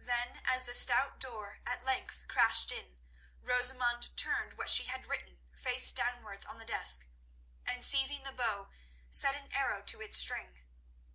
Then 0.00 0.40
as 0.46 0.64
the 0.64 0.72
stout 0.72 1.20
door 1.20 1.60
at 1.66 1.84
length 1.84 2.24
crashed 2.26 2.72
in 2.72 2.98
Rosamund 3.42 4.08
turned 4.16 4.54
what 4.56 4.70
she 4.70 4.84
had 4.84 5.06
written 5.06 5.42
face 5.54 5.92
downwards 5.92 6.46
on 6.46 6.56
the 6.56 6.64
desk, 6.64 7.06
and 7.66 7.84
seizing 7.84 8.22
the 8.22 8.32
bow, 8.32 8.70
set 9.10 9.34
an 9.34 9.52
arrow 9.52 9.82
to 9.82 10.00
its 10.00 10.16
string. 10.16 10.62